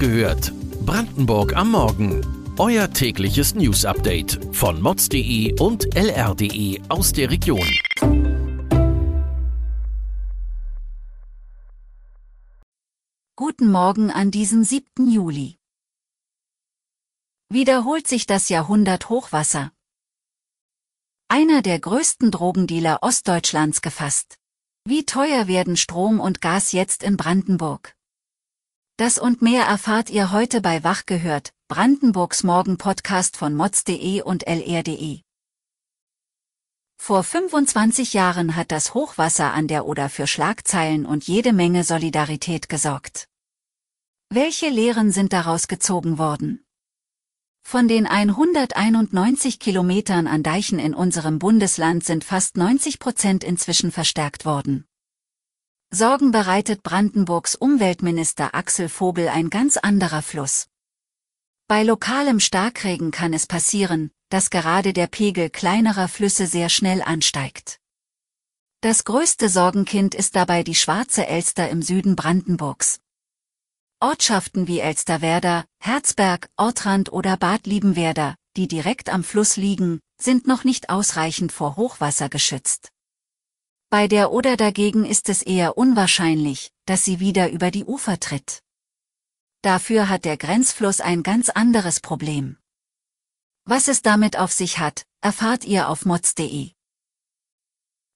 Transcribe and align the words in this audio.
gehört. 0.00 0.52
Brandenburg 0.86 1.54
am 1.54 1.72
Morgen. 1.72 2.54
Euer 2.58 2.90
tägliches 2.90 3.54
News-Update 3.54 4.40
von 4.50 4.80
mods.de 4.80 5.60
und 5.60 5.94
lr.de 5.94 6.80
aus 6.88 7.12
der 7.12 7.30
Region. 7.30 7.68
Guten 13.36 13.70
Morgen 13.70 14.10
an 14.10 14.30
diesem 14.30 14.64
7. 14.64 15.10
Juli. 15.10 15.58
Wiederholt 17.50 18.06
sich 18.06 18.26
das 18.26 18.48
Jahrhundert 18.48 19.10
Hochwasser. 19.10 19.70
Einer 21.28 21.60
der 21.60 21.78
größten 21.78 22.30
Drogendealer 22.30 23.02
Ostdeutschlands 23.02 23.82
gefasst. 23.82 24.38
Wie 24.86 25.04
teuer 25.04 25.46
werden 25.46 25.76
Strom 25.76 26.20
und 26.20 26.40
Gas 26.40 26.72
jetzt 26.72 27.02
in 27.02 27.18
Brandenburg? 27.18 27.94
Das 29.00 29.18
und 29.18 29.40
mehr 29.40 29.64
erfahrt 29.64 30.10
ihr 30.10 30.30
heute 30.30 30.60
bei 30.60 30.84
Wach 30.84 31.06
gehört, 31.06 31.54
Brandenburgs 31.68 32.42
Morgen-Podcast 32.42 33.38
von 33.38 33.54
mods.de 33.54 34.20
und 34.20 34.46
lr.de. 34.46 35.22
Vor 36.98 37.24
25 37.24 38.12
Jahren 38.12 38.56
hat 38.56 38.70
das 38.70 38.92
Hochwasser 38.92 39.54
an 39.54 39.68
der 39.68 39.86
Oder 39.86 40.10
für 40.10 40.26
Schlagzeilen 40.26 41.06
und 41.06 41.26
jede 41.26 41.54
Menge 41.54 41.82
Solidarität 41.82 42.68
gesorgt. 42.68 43.26
Welche 44.28 44.68
Lehren 44.68 45.12
sind 45.12 45.32
daraus 45.32 45.66
gezogen 45.66 46.18
worden? 46.18 46.62
Von 47.62 47.88
den 47.88 48.06
191 48.06 49.60
Kilometern 49.60 50.26
an 50.26 50.42
Deichen 50.42 50.78
in 50.78 50.92
unserem 50.92 51.38
Bundesland 51.38 52.04
sind 52.04 52.22
fast 52.22 52.58
90 52.58 52.98
Prozent 52.98 53.44
inzwischen 53.44 53.92
verstärkt 53.92 54.44
worden. 54.44 54.89
Sorgen 55.92 56.30
bereitet 56.30 56.84
Brandenburgs 56.84 57.56
Umweltminister 57.56 58.54
Axel 58.54 58.88
Vogel 58.88 59.28
ein 59.28 59.50
ganz 59.50 59.76
anderer 59.76 60.22
Fluss. 60.22 60.68
Bei 61.66 61.82
lokalem 61.82 62.38
Starkregen 62.38 63.10
kann 63.10 63.32
es 63.32 63.48
passieren, 63.48 64.12
dass 64.28 64.50
gerade 64.50 64.92
der 64.92 65.08
Pegel 65.08 65.50
kleinerer 65.50 66.06
Flüsse 66.06 66.46
sehr 66.46 66.68
schnell 66.68 67.02
ansteigt. 67.02 67.80
Das 68.82 69.02
größte 69.02 69.48
Sorgenkind 69.48 70.14
ist 70.14 70.36
dabei 70.36 70.62
die 70.62 70.76
Schwarze 70.76 71.26
Elster 71.26 71.68
im 71.68 71.82
Süden 71.82 72.14
Brandenburgs. 72.14 73.00
Ortschaften 73.98 74.68
wie 74.68 74.78
Elsterwerda, 74.78 75.64
Herzberg, 75.80 76.48
Ortrand 76.56 77.12
oder 77.12 77.36
Bad 77.36 77.66
Liebenwerda, 77.66 78.36
die 78.56 78.68
direkt 78.68 79.08
am 79.08 79.24
Fluss 79.24 79.56
liegen, 79.56 79.98
sind 80.22 80.46
noch 80.46 80.62
nicht 80.62 80.88
ausreichend 80.88 81.50
vor 81.50 81.74
Hochwasser 81.74 82.28
geschützt. 82.28 82.92
Bei 83.90 84.06
der 84.06 84.30
Oder 84.30 84.56
dagegen 84.56 85.04
ist 85.04 85.28
es 85.28 85.42
eher 85.42 85.76
unwahrscheinlich, 85.76 86.70
dass 86.86 87.04
sie 87.04 87.18
wieder 87.18 87.50
über 87.50 87.72
die 87.72 87.84
Ufer 87.84 88.20
tritt. 88.20 88.62
Dafür 89.62 90.08
hat 90.08 90.24
der 90.24 90.36
Grenzfluss 90.36 91.00
ein 91.00 91.24
ganz 91.24 91.48
anderes 91.48 91.98
Problem. 91.98 92.56
Was 93.64 93.88
es 93.88 94.00
damit 94.00 94.38
auf 94.38 94.52
sich 94.52 94.78
hat, 94.78 95.06
erfahrt 95.22 95.64
ihr 95.64 95.88
auf 95.88 96.06
mods.de. 96.06 96.70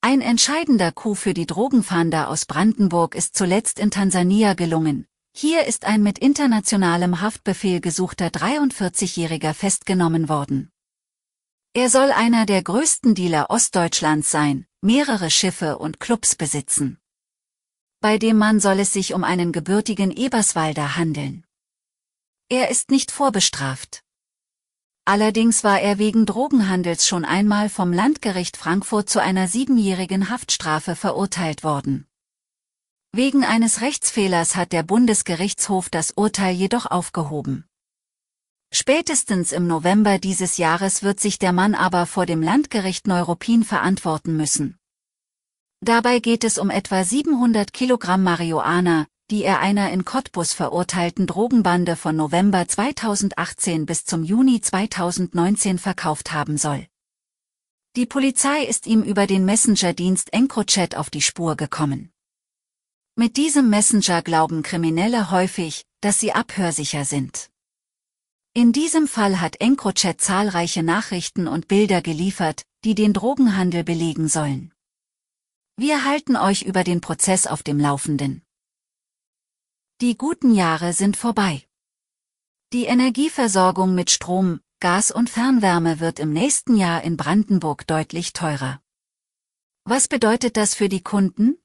Ein 0.00 0.22
entscheidender 0.22 0.90
Coup 0.90 1.18
für 1.18 1.34
die 1.34 1.44
Drogenfahnder 1.44 2.30
aus 2.30 2.46
Brandenburg 2.46 3.14
ist 3.14 3.36
zuletzt 3.36 3.78
in 3.78 3.90
Tansania 3.90 4.54
gelungen. 4.54 5.06
Hier 5.36 5.66
ist 5.66 5.84
ein 5.84 6.02
mit 6.02 6.18
internationalem 6.18 7.20
Haftbefehl 7.20 7.82
gesuchter 7.82 8.28
43-Jähriger 8.28 9.52
festgenommen 9.52 10.30
worden. 10.30 10.70
Er 11.74 11.90
soll 11.90 12.10
einer 12.10 12.46
der 12.46 12.62
größten 12.62 13.14
Dealer 13.14 13.50
Ostdeutschlands 13.50 14.30
sein, 14.30 14.67
mehrere 14.80 15.30
Schiffe 15.30 15.78
und 15.78 15.98
Clubs 15.98 16.36
besitzen. 16.36 16.98
Bei 18.00 18.16
dem 18.16 18.38
Mann 18.38 18.60
soll 18.60 18.78
es 18.78 18.92
sich 18.92 19.12
um 19.12 19.24
einen 19.24 19.50
gebürtigen 19.50 20.12
Eberswalder 20.12 20.96
handeln. 20.96 21.44
Er 22.48 22.70
ist 22.70 22.90
nicht 22.90 23.10
vorbestraft. 23.10 24.04
Allerdings 25.04 25.64
war 25.64 25.80
er 25.80 25.98
wegen 25.98 26.26
Drogenhandels 26.26 27.06
schon 27.06 27.24
einmal 27.24 27.68
vom 27.68 27.92
Landgericht 27.92 28.56
Frankfurt 28.56 29.08
zu 29.10 29.20
einer 29.20 29.48
siebenjährigen 29.48 30.30
Haftstrafe 30.30 30.94
verurteilt 30.94 31.64
worden. 31.64 32.06
Wegen 33.10 33.44
eines 33.44 33.80
Rechtsfehlers 33.80 34.54
hat 34.54 34.72
der 34.72 34.82
Bundesgerichtshof 34.82 35.90
das 35.90 36.12
Urteil 36.12 36.54
jedoch 36.54 36.86
aufgehoben. 36.86 37.67
Spätestens 38.70 39.52
im 39.52 39.66
November 39.66 40.18
dieses 40.18 40.58
Jahres 40.58 41.02
wird 41.02 41.20
sich 41.20 41.38
der 41.38 41.52
Mann 41.52 41.74
aber 41.74 42.06
vor 42.06 42.26
dem 42.26 42.42
Landgericht 42.42 43.06
Neuruppin 43.06 43.64
verantworten 43.64 44.36
müssen. 44.36 44.76
Dabei 45.80 46.18
geht 46.18 46.44
es 46.44 46.58
um 46.58 46.70
etwa 46.70 47.04
700 47.04 47.72
Kilogramm 47.72 48.22
Marihuana, 48.22 49.06
die 49.30 49.44
er 49.44 49.60
einer 49.60 49.90
in 49.90 50.04
Cottbus 50.04 50.52
verurteilten 50.52 51.26
Drogenbande 51.26 51.96
von 51.96 52.16
November 52.16 52.66
2018 52.66 53.86
bis 53.86 54.04
zum 54.04 54.24
Juni 54.24 54.60
2019 54.60 55.78
verkauft 55.78 56.32
haben 56.32 56.58
soll. 56.58 56.86
Die 57.96 58.06
Polizei 58.06 58.64
ist 58.64 58.86
ihm 58.86 59.02
über 59.02 59.26
den 59.26 59.44
Messenger-Dienst 59.44 60.32
EncroChat 60.32 60.94
auf 60.94 61.10
die 61.10 61.22
Spur 61.22 61.56
gekommen. 61.56 62.10
Mit 63.16 63.36
diesem 63.36 63.70
Messenger 63.70 64.22
glauben 64.22 64.62
Kriminelle 64.62 65.30
häufig, 65.30 65.84
dass 66.00 66.20
sie 66.20 66.32
abhörsicher 66.32 67.04
sind. 67.04 67.50
In 68.58 68.72
diesem 68.72 69.06
Fall 69.06 69.40
hat 69.40 69.60
EncroChat 69.60 70.20
zahlreiche 70.20 70.82
Nachrichten 70.82 71.46
und 71.46 71.68
Bilder 71.68 72.02
geliefert, 72.02 72.64
die 72.84 72.96
den 72.96 73.12
Drogenhandel 73.12 73.84
belegen 73.84 74.26
sollen. 74.26 74.74
Wir 75.76 76.04
halten 76.04 76.34
euch 76.34 76.62
über 76.62 76.82
den 76.82 77.00
Prozess 77.00 77.46
auf 77.46 77.62
dem 77.62 77.78
Laufenden. 77.78 78.42
Die 80.00 80.18
guten 80.18 80.52
Jahre 80.52 80.92
sind 80.92 81.16
vorbei. 81.16 81.68
Die 82.72 82.86
Energieversorgung 82.86 83.94
mit 83.94 84.10
Strom, 84.10 84.58
Gas 84.80 85.12
und 85.12 85.30
Fernwärme 85.30 86.00
wird 86.00 86.18
im 86.18 86.32
nächsten 86.32 86.76
Jahr 86.76 87.04
in 87.04 87.16
Brandenburg 87.16 87.86
deutlich 87.86 88.32
teurer. 88.32 88.82
Was 89.84 90.08
bedeutet 90.08 90.56
das 90.56 90.74
für 90.74 90.88
die 90.88 91.04
Kunden? 91.04 91.58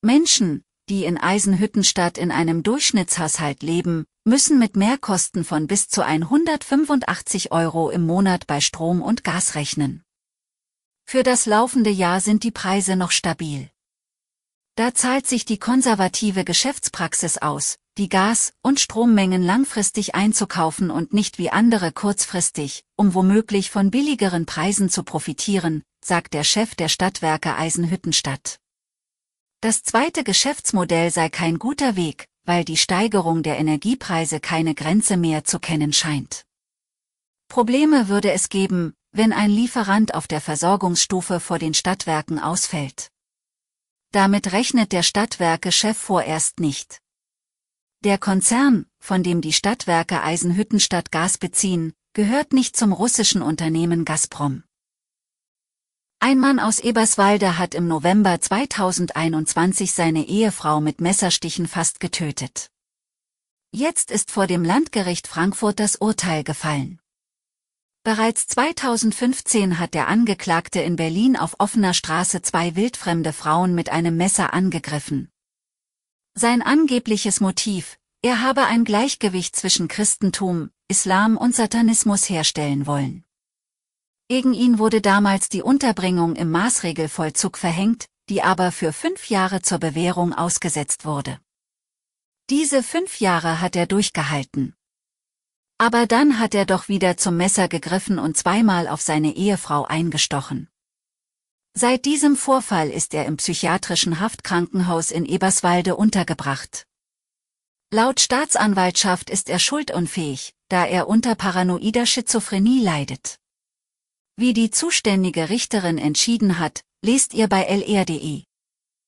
Menschen, 0.00 0.64
die 0.88 1.04
in 1.04 1.18
Eisenhüttenstadt 1.18 2.18
in 2.18 2.30
einem 2.30 2.62
Durchschnittshaushalt 2.62 3.62
leben, 3.62 4.04
müssen 4.24 4.58
mit 4.58 4.76
Mehrkosten 4.76 5.44
von 5.44 5.66
bis 5.66 5.88
zu 5.88 6.04
185 6.04 7.52
Euro 7.52 7.90
im 7.90 8.06
Monat 8.06 8.46
bei 8.46 8.60
Strom 8.60 9.02
und 9.02 9.24
Gas 9.24 9.54
rechnen. 9.54 10.02
Für 11.04 11.22
das 11.22 11.46
laufende 11.46 11.90
Jahr 11.90 12.20
sind 12.20 12.44
die 12.44 12.50
Preise 12.50 12.96
noch 12.96 13.10
stabil. 13.10 13.68
Da 14.76 14.94
zahlt 14.94 15.26
sich 15.26 15.44
die 15.44 15.58
konservative 15.58 16.44
Geschäftspraxis 16.44 17.38
aus, 17.38 17.76
die 17.98 18.08
Gas- 18.08 18.54
und 18.62 18.80
Strommengen 18.80 19.42
langfristig 19.42 20.14
einzukaufen 20.14 20.90
und 20.90 21.12
nicht 21.12 21.36
wie 21.36 21.50
andere 21.50 21.92
kurzfristig, 21.92 22.84
um 22.96 23.12
womöglich 23.12 23.70
von 23.70 23.90
billigeren 23.90 24.46
Preisen 24.46 24.88
zu 24.88 25.02
profitieren, 25.02 25.82
sagt 26.02 26.32
der 26.32 26.44
Chef 26.44 26.74
der 26.74 26.88
Stadtwerke 26.88 27.54
Eisenhüttenstadt. 27.54 28.61
Das 29.62 29.84
zweite 29.84 30.24
Geschäftsmodell 30.24 31.12
sei 31.12 31.28
kein 31.28 31.60
guter 31.60 31.94
Weg, 31.94 32.26
weil 32.44 32.64
die 32.64 32.76
Steigerung 32.76 33.44
der 33.44 33.60
Energiepreise 33.60 34.40
keine 34.40 34.74
Grenze 34.74 35.16
mehr 35.16 35.44
zu 35.44 35.60
kennen 35.60 35.92
scheint. 35.92 36.44
Probleme 37.46 38.08
würde 38.08 38.32
es 38.32 38.48
geben, 38.48 38.92
wenn 39.12 39.32
ein 39.32 39.50
Lieferant 39.50 40.14
auf 40.14 40.26
der 40.26 40.40
Versorgungsstufe 40.40 41.38
vor 41.38 41.60
den 41.60 41.74
Stadtwerken 41.74 42.40
ausfällt. 42.40 43.12
Damit 44.10 44.50
rechnet 44.50 44.90
der 44.90 45.04
Stadtwerke-Chef 45.04 45.96
vorerst 45.96 46.58
nicht. 46.58 46.98
Der 48.00 48.18
Konzern, 48.18 48.86
von 48.98 49.22
dem 49.22 49.40
die 49.40 49.52
Stadtwerke 49.52 50.24
Eisenhüttenstadt 50.24 51.12
Gas 51.12 51.38
beziehen, 51.38 51.92
gehört 52.14 52.52
nicht 52.52 52.76
zum 52.76 52.92
russischen 52.92 53.42
Unternehmen 53.42 54.04
Gazprom. 54.04 54.64
Ein 56.24 56.38
Mann 56.38 56.60
aus 56.60 56.78
Eberswalde 56.78 57.58
hat 57.58 57.74
im 57.74 57.88
November 57.88 58.40
2021 58.40 59.92
seine 59.92 60.28
Ehefrau 60.28 60.80
mit 60.80 61.00
Messerstichen 61.00 61.66
fast 61.66 61.98
getötet. 61.98 62.70
Jetzt 63.72 64.12
ist 64.12 64.30
vor 64.30 64.46
dem 64.46 64.62
Landgericht 64.62 65.26
Frankfurt 65.26 65.80
das 65.80 65.96
Urteil 65.96 66.44
gefallen. 66.44 67.00
Bereits 68.04 68.46
2015 68.46 69.80
hat 69.80 69.94
der 69.94 70.06
Angeklagte 70.06 70.80
in 70.80 70.94
Berlin 70.94 71.36
auf 71.36 71.56
offener 71.58 71.92
Straße 71.92 72.40
zwei 72.40 72.76
wildfremde 72.76 73.32
Frauen 73.32 73.74
mit 73.74 73.90
einem 73.90 74.16
Messer 74.16 74.54
angegriffen. 74.54 75.28
Sein 76.34 76.62
angebliches 76.62 77.40
Motiv, 77.40 77.98
er 78.22 78.40
habe 78.40 78.66
ein 78.66 78.84
Gleichgewicht 78.84 79.56
zwischen 79.56 79.88
Christentum, 79.88 80.70
Islam 80.86 81.36
und 81.36 81.56
Satanismus 81.56 82.28
herstellen 82.28 82.86
wollen. 82.86 83.24
Gegen 84.32 84.54
ihn 84.54 84.78
wurde 84.78 85.02
damals 85.02 85.50
die 85.50 85.60
Unterbringung 85.60 86.36
im 86.36 86.50
Maßregelvollzug 86.50 87.58
verhängt, 87.58 88.06
die 88.30 88.42
aber 88.42 88.72
für 88.72 88.94
fünf 88.94 89.28
Jahre 89.28 89.60
zur 89.60 89.76
Bewährung 89.76 90.32
ausgesetzt 90.32 91.04
wurde. 91.04 91.38
Diese 92.48 92.82
fünf 92.82 93.20
Jahre 93.20 93.60
hat 93.60 93.76
er 93.76 93.84
durchgehalten. 93.84 94.74
Aber 95.76 96.06
dann 96.06 96.38
hat 96.38 96.54
er 96.54 96.64
doch 96.64 96.88
wieder 96.88 97.18
zum 97.18 97.36
Messer 97.36 97.68
gegriffen 97.68 98.18
und 98.18 98.38
zweimal 98.38 98.88
auf 98.88 99.02
seine 99.02 99.36
Ehefrau 99.36 99.84
eingestochen. 99.84 100.70
Seit 101.74 102.06
diesem 102.06 102.34
Vorfall 102.34 102.88
ist 102.88 103.12
er 103.12 103.26
im 103.26 103.36
psychiatrischen 103.36 104.18
Haftkrankenhaus 104.18 105.10
in 105.10 105.26
Eberswalde 105.26 105.94
untergebracht. 105.94 106.86
Laut 107.90 108.18
Staatsanwaltschaft 108.18 109.28
ist 109.28 109.50
er 109.50 109.58
schuldunfähig, 109.58 110.54
da 110.70 110.86
er 110.86 111.06
unter 111.06 111.34
paranoider 111.34 112.06
Schizophrenie 112.06 112.82
leidet. 112.82 113.41
Wie 114.42 114.54
die 114.54 114.72
zuständige 114.72 115.50
Richterin 115.50 115.98
entschieden 115.98 116.58
hat, 116.58 116.82
lest 117.00 117.32
ihr 117.32 117.46
bei 117.46 117.62
lr.de. 117.62 118.42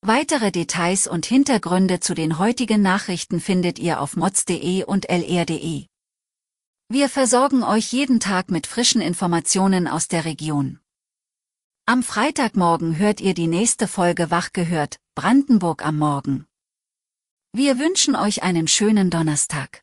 Weitere 0.00 0.52
Details 0.52 1.08
und 1.08 1.26
Hintergründe 1.26 1.98
zu 1.98 2.14
den 2.14 2.38
heutigen 2.38 2.80
Nachrichten 2.80 3.40
findet 3.40 3.80
ihr 3.80 4.00
auf 4.00 4.14
mods.de 4.14 4.84
und 4.84 5.08
lr.de. 5.08 5.86
Wir 6.88 7.08
versorgen 7.08 7.64
euch 7.64 7.92
jeden 7.92 8.20
Tag 8.20 8.52
mit 8.52 8.68
frischen 8.68 9.00
Informationen 9.00 9.88
aus 9.88 10.06
der 10.06 10.26
Region. 10.26 10.78
Am 11.86 12.04
Freitagmorgen 12.04 12.96
hört 12.96 13.20
ihr 13.20 13.34
die 13.34 13.48
nächste 13.48 13.88
Folge 13.88 14.30
Wach 14.30 14.52
gehört, 14.52 15.00
Brandenburg 15.16 15.84
am 15.84 15.98
Morgen. 15.98 16.46
Wir 17.52 17.80
wünschen 17.80 18.14
euch 18.14 18.44
einen 18.44 18.68
schönen 18.68 19.10
Donnerstag. 19.10 19.82